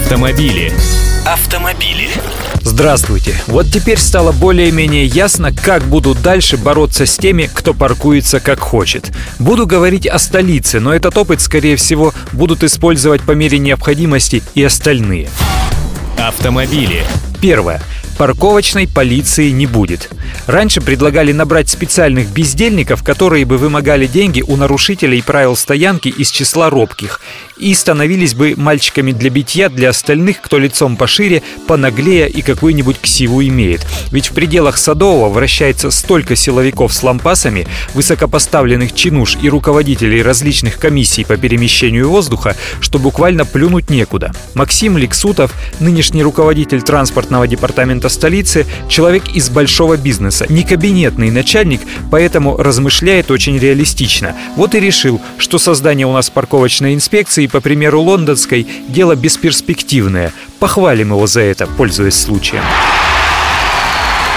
Автомобили. 0.00 0.72
Автомобили. 1.26 2.08
Здравствуйте. 2.62 3.34
Вот 3.46 3.66
теперь 3.66 3.98
стало 3.98 4.32
более-менее 4.32 5.04
ясно, 5.04 5.52
как 5.52 5.84
буду 5.84 6.14
дальше 6.14 6.56
бороться 6.56 7.04
с 7.04 7.16
теми, 7.18 7.48
кто 7.52 7.74
паркуется 7.74 8.40
как 8.40 8.60
хочет. 8.60 9.12
Буду 9.38 9.66
говорить 9.66 10.06
о 10.06 10.18
столице, 10.18 10.80
но 10.80 10.94
этот 10.94 11.16
опыт, 11.18 11.42
скорее 11.42 11.76
всего, 11.76 12.14
будут 12.32 12.64
использовать 12.64 13.20
по 13.22 13.32
мере 13.32 13.58
необходимости 13.58 14.42
и 14.54 14.64
остальные. 14.64 15.28
Автомобили. 16.18 17.04
Первое. 17.40 17.82
Парковочной 18.20 18.86
полиции 18.86 19.48
не 19.48 19.64
будет. 19.64 20.10
Раньше 20.46 20.82
предлагали 20.82 21.32
набрать 21.32 21.70
специальных 21.70 22.28
бездельников, 22.28 23.02
которые 23.02 23.46
бы 23.46 23.56
вымогали 23.56 24.06
деньги 24.06 24.42
у 24.46 24.56
нарушителей 24.56 25.22
правил 25.22 25.56
стоянки 25.56 26.08
из 26.08 26.30
числа 26.30 26.68
робких 26.68 27.22
и 27.56 27.74
становились 27.74 28.34
бы 28.34 28.54
мальчиками 28.58 29.12
для 29.12 29.30
битья 29.30 29.70
для 29.70 29.90
остальных, 29.90 30.42
кто 30.42 30.58
лицом 30.58 30.96
пошире, 30.96 31.42
понаглее 31.66 32.28
и 32.28 32.42
какую-нибудь 32.42 33.00
ксиву 33.00 33.42
имеет. 33.42 33.86
Ведь 34.10 34.30
в 34.30 34.34
пределах 34.34 34.76
Садового 34.76 35.28
вращается 35.28 35.90
столько 35.90 36.36
силовиков 36.36 36.92
с 36.92 37.02
лампасами, 37.02 37.66
высокопоставленных 37.94 38.94
чинуш 38.94 39.36
и 39.40 39.48
руководителей 39.48 40.22
различных 40.22 40.78
комиссий 40.78 41.24
по 41.24 41.36
перемещению 41.36 42.10
воздуха, 42.10 42.54
что 42.80 42.98
буквально 42.98 43.44
плюнуть 43.46 43.88
некуда. 43.88 44.32
Максим 44.54 44.96
Лексутов, 44.98 45.54
нынешний 45.78 46.22
руководитель 46.22 46.82
транспортного 46.82 47.46
департамента 47.46 48.09
столицы, 48.10 48.66
человек 48.88 49.28
из 49.34 49.48
большого 49.48 49.96
бизнеса, 49.96 50.46
не 50.48 50.62
кабинетный 50.64 51.30
начальник, 51.30 51.80
поэтому 52.10 52.56
размышляет 52.56 53.30
очень 53.30 53.58
реалистично. 53.58 54.34
Вот 54.56 54.74
и 54.74 54.80
решил, 54.80 55.20
что 55.38 55.58
создание 55.58 56.06
у 56.06 56.12
нас 56.12 56.30
парковочной 56.30 56.94
инспекции 56.94 57.46
по 57.46 57.60
примеру 57.60 58.02
лондонской, 58.02 58.66
дело 58.88 59.14
бесперспективное. 59.14 60.32
Похвалим 60.58 61.12
его 61.12 61.26
за 61.26 61.40
это, 61.40 61.66
пользуясь 61.66 62.14
случаем. 62.14 62.62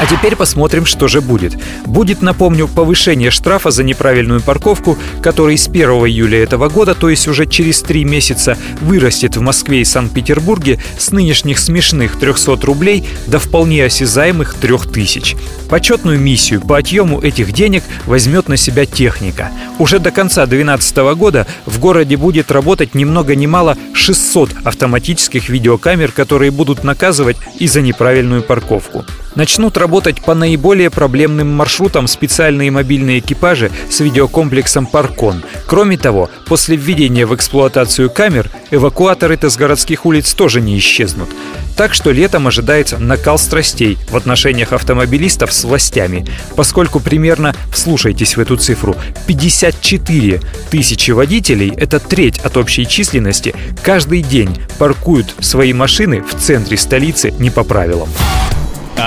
А 0.00 0.06
теперь 0.06 0.36
посмотрим, 0.36 0.86
что 0.86 1.08
же 1.08 1.20
будет. 1.20 1.56
Будет, 1.84 2.22
напомню, 2.22 2.68
повышение 2.68 3.32
штрафа 3.32 3.72
за 3.72 3.82
неправильную 3.82 4.40
парковку, 4.40 4.96
который 5.22 5.58
с 5.58 5.66
1 5.66 5.90
июля 5.90 6.42
этого 6.42 6.68
года, 6.68 6.94
то 6.94 7.08
есть 7.08 7.26
уже 7.26 7.46
через 7.46 7.82
три 7.82 8.04
месяца, 8.04 8.56
вырастет 8.80 9.36
в 9.36 9.40
Москве 9.40 9.80
и 9.80 9.84
Санкт-Петербурге 9.84 10.78
с 10.98 11.10
нынешних 11.10 11.58
смешных 11.58 12.16
300 12.16 12.64
рублей 12.64 13.04
до 13.26 13.40
вполне 13.40 13.84
осязаемых 13.84 14.54
3000. 14.54 15.36
Почетную 15.68 16.20
миссию 16.20 16.60
по 16.60 16.78
отъему 16.78 17.20
этих 17.20 17.52
денег 17.52 17.82
возьмет 18.06 18.48
на 18.48 18.56
себя 18.56 18.86
техника. 18.86 19.50
Уже 19.80 19.98
до 19.98 20.12
конца 20.12 20.46
2012 20.46 20.96
года 21.18 21.46
в 21.66 21.80
городе 21.80 22.16
будет 22.16 22.52
работать 22.52 22.94
ни 22.94 23.04
много 23.04 23.34
ни 23.34 23.46
мало 23.46 23.76
600 23.94 24.50
автоматических 24.62 25.48
видеокамер, 25.48 26.12
которые 26.12 26.52
будут 26.52 26.84
наказывать 26.84 27.36
и 27.58 27.66
за 27.66 27.80
неправильную 27.80 28.42
парковку. 28.42 29.04
Начнут 29.38 29.76
работать 29.76 30.20
по 30.20 30.34
наиболее 30.34 30.90
проблемным 30.90 31.46
маршрутам 31.54 32.08
специальные 32.08 32.72
мобильные 32.72 33.20
экипажи 33.20 33.70
с 33.88 34.00
видеокомплексом 34.00 34.84
«Паркон». 34.84 35.44
Кроме 35.64 35.96
того, 35.96 36.28
после 36.46 36.74
введения 36.74 37.24
в 37.24 37.32
эксплуатацию 37.36 38.10
камер, 38.10 38.50
эвакуаторы-то 38.72 39.48
с 39.48 39.56
городских 39.56 40.06
улиц 40.06 40.34
тоже 40.34 40.60
не 40.60 40.76
исчезнут. 40.76 41.28
Так 41.76 41.94
что 41.94 42.10
летом 42.10 42.48
ожидается 42.48 42.98
накал 42.98 43.38
страстей 43.38 43.96
в 44.10 44.16
отношениях 44.16 44.72
автомобилистов 44.72 45.52
с 45.52 45.62
властями, 45.62 46.26
поскольку 46.56 46.98
примерно, 46.98 47.54
вслушайтесь 47.72 48.36
в 48.36 48.40
эту 48.40 48.56
цифру, 48.56 48.96
54 49.28 50.40
тысячи 50.68 51.12
водителей, 51.12 51.72
это 51.76 52.00
треть 52.00 52.38
от 52.40 52.56
общей 52.56 52.88
численности, 52.88 53.54
каждый 53.84 54.22
день 54.22 54.58
паркуют 54.78 55.32
свои 55.38 55.72
машины 55.72 56.22
в 56.22 56.34
центре 56.34 56.76
столицы 56.76 57.30
не 57.38 57.50
по 57.50 57.62
правилам. 57.62 58.08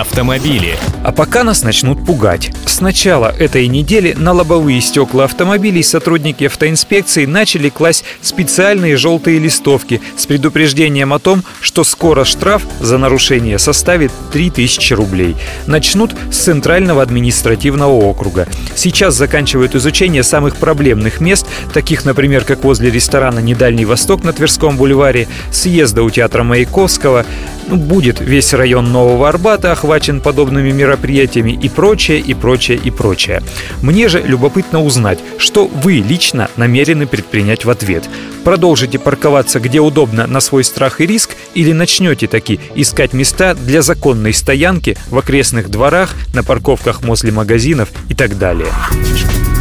Автомобили. 0.02 0.80
А 1.04 1.12
пока 1.12 1.44
нас 1.44 1.62
начнут 1.62 2.04
пугать. 2.04 2.52
С 2.66 2.82
начала 2.82 3.32
этой 3.38 3.68
недели 3.68 4.14
на 4.14 4.32
лобовые 4.32 4.82
стекла 4.82 5.26
автомобилей 5.26 5.84
сотрудники 5.84 6.46
автоинспекции 6.46 7.28
начали 7.28 7.70
класть 7.70 8.04
специальные 8.24 8.98
желтые 8.98 9.38
листовки 9.38 10.02
с 10.18 10.26
предупреждением 10.26 11.14
о 11.14 11.20
том, 11.20 11.44
что 11.60 11.84
скоро 11.84 12.24
штраф 12.24 12.64
за 12.80 12.98
нарушение 12.98 13.60
составит 13.60 14.12
3000 14.34 14.94
рублей. 14.94 15.36
Начнут 15.68 16.16
с 16.32 16.38
Центрального 16.38 17.04
административного 17.04 17.92
округа. 17.92 18.48
Сейчас 18.74 19.14
заканчивают 19.14 19.76
изучение 19.76 20.24
самых 20.24 20.56
проблемных 20.56 21.22
мест, 21.22 21.46
таких, 21.76 22.06
например, 22.06 22.44
как 22.44 22.64
возле 22.64 22.90
ресторана 22.90 23.38
«Недальний 23.38 23.86
Восток» 23.86 24.24
на 24.24 24.34
Тверском 24.34 24.78
бульваре, 24.78 25.28
съезда 25.52 26.02
у 26.02 26.10
театра 26.10 26.42
Маяковского, 26.42 27.24
ну, 27.68 27.76
будет 27.76 28.20
весь 28.20 28.54
район 28.54 28.92
Нового 28.92 29.30
Арбата 29.30 29.72
охвачен 29.92 30.22
подобными 30.22 30.72
мероприятиями 30.72 31.52
и 31.52 31.68
прочее, 31.68 32.20
и 32.20 32.34
прочее, 32.34 32.80
и 32.82 32.90
прочее. 32.90 33.44
Мне 33.82 34.08
же 34.08 34.22
любопытно 34.22 34.82
узнать, 34.82 35.20
что 35.38 35.68
вы 35.68 35.96
лично 35.96 36.50
намерены 36.56 37.08
предпринять 37.08 37.66
в 37.66 37.70
ответ. 37.70 38.10
Продолжите 38.46 39.00
парковаться 39.00 39.60
где 39.60 39.82
удобно 39.82 40.28
на 40.28 40.40
свой 40.40 40.64
страх 40.64 41.02
и 41.02 41.06
риск 41.06 41.32
или 41.56 41.74
начнете 41.74 42.28
таки 42.28 42.62
искать 42.74 43.12
места 43.12 43.54
для 43.54 43.82
законной 43.82 44.34
стоянки 44.34 44.98
в 45.10 45.18
окрестных 45.18 45.70
дворах, 45.70 46.16
на 46.34 46.42
парковках 46.42 47.02
возле 47.02 47.34
магазинов 47.34 47.90
и 48.08 48.16
так 48.16 48.38
далее. 48.38 48.70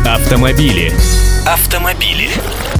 Автомобили. 0.06 0.92
Автомобили. 1.44 2.28